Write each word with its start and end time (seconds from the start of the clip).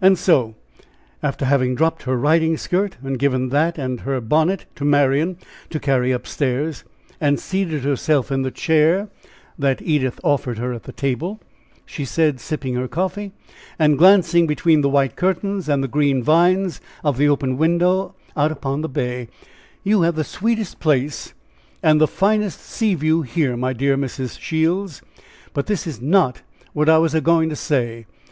And 0.00 0.16
so, 0.16 0.54
after 1.20 1.44
having 1.44 1.74
dropped 1.74 2.04
her 2.04 2.16
riding 2.16 2.56
skirt, 2.56 2.96
and 3.02 3.18
given 3.18 3.48
that 3.48 3.76
and 3.76 4.02
her 4.02 4.20
bonnet 4.20 4.66
to 4.76 4.84
Marian 4.84 5.36
to 5.70 5.80
carry 5.80 6.14
up 6.14 6.28
stairs, 6.28 6.84
and 7.20 7.40
seated 7.40 7.82
herself 7.82 8.30
in 8.30 8.42
the 8.42 8.52
chair 8.52 9.08
that 9.58 9.82
Edith 9.82 10.20
offered 10.22 10.58
her 10.58 10.72
at 10.72 10.84
the 10.84 10.92
table, 10.92 11.40
she 11.84 12.04
said, 12.04 12.38
sipping 12.38 12.74
her 12.74 12.86
coffee, 12.86 13.32
and 13.80 13.98
glancing 13.98 14.46
between 14.46 14.80
the 14.80 14.88
white 14.88 15.16
curtains 15.16 15.68
and 15.68 15.82
the 15.82 15.88
green 15.88 16.22
vines 16.22 16.80
of 17.02 17.16
the 17.16 17.28
open 17.28 17.56
window 17.58 18.14
out 18.36 18.52
upon 18.52 18.82
the 18.82 18.88
bay: 18.88 19.26
"You 19.82 20.02
have 20.02 20.14
the 20.14 20.22
sweetest 20.22 20.78
place, 20.78 21.34
and 21.82 22.00
the 22.00 22.06
finest 22.06 22.60
sea 22.60 22.94
view 22.94 23.22
here, 23.22 23.56
my 23.56 23.72
dear 23.72 23.96
Mrs. 23.96 24.38
Shields; 24.38 25.02
but 25.52 25.66
that 25.66 25.84
is 25.84 26.00
not 26.00 26.42
what 26.74 26.88
I 26.88 26.98
was 26.98 27.12
a 27.12 27.20
going 27.20 27.48
to 27.48 27.56
say. 27.56 28.06